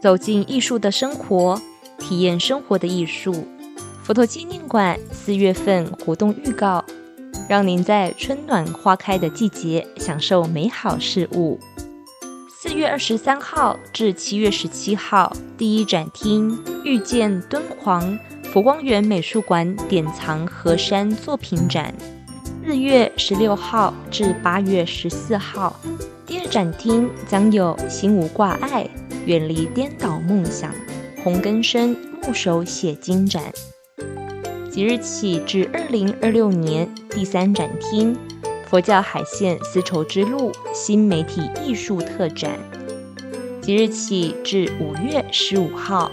[0.00, 1.60] 走进艺术的生活，
[1.98, 3.46] 体验生活的艺术。
[4.02, 6.84] 佛陀纪念馆四月份活动预告，
[7.48, 11.58] 让您在春暖花开的季节享受美好事物。
[12.60, 21.94] 四月二十三号至七月十七号，第一展厅遇见敦煌佛光园美术馆典藏河山作品展。
[22.64, 25.78] 四月十六号至八月十四号，
[26.28, 28.86] 第二展厅将有心无挂碍。
[29.24, 30.72] 远离颠倒梦想，
[31.22, 33.52] 红根深木手写经展，
[34.70, 38.16] 即日起至二零二六年第三展厅
[38.66, 42.58] 佛教海线丝绸之路新媒体艺术特展，
[43.60, 46.10] 即日起至五月十五号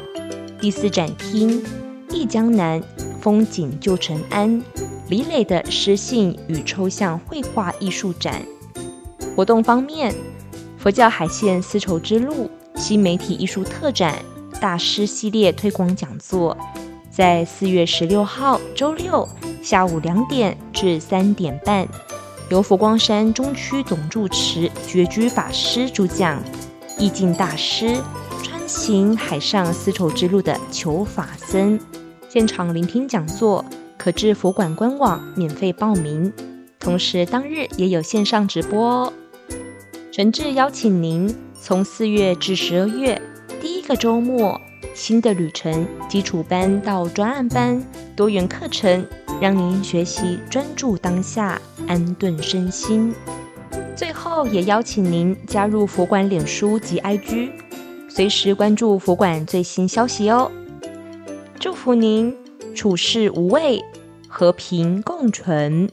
[0.59, 1.63] 第四展厅
[2.09, 2.81] 忆江南
[3.21, 4.61] 风景旧承安
[5.09, 8.41] 李磊的诗性与抽象绘画艺术展。
[9.35, 10.15] 活动方面，
[10.77, 12.49] 佛教海线丝绸之路。
[12.77, 14.15] 新媒体艺术特展
[14.59, 16.55] 大师系列推广讲座，
[17.09, 19.27] 在四月十六号周六
[19.61, 21.87] 下午两点至三点半，
[22.49, 26.43] 由佛光山中区总住持觉居法师主讲，
[26.97, 27.95] 意境大师
[28.43, 31.79] 穿行海上丝绸之路的求法僧，
[32.27, 33.63] 现场聆听讲座，
[33.97, 36.31] 可至佛馆官网免费报名，
[36.77, 39.13] 同时当日也有线上直播哦。
[40.15, 41.35] 诚挚邀请您。
[41.59, 43.21] 从四月至十二月，
[43.59, 44.57] 第一个周末，
[44.93, 47.85] 新的旅程，基础班到专案班，
[48.15, 49.05] 多元课程，
[49.41, 53.13] 让您学习专注当下，安顿身心。
[53.93, 57.51] 最后，也邀请您加入佛馆脸书及 IG，
[58.07, 60.49] 随时关注佛馆最新消息哦。
[61.59, 62.33] 祝福您
[62.73, 63.83] 处事无畏，
[64.29, 65.89] 和平共存。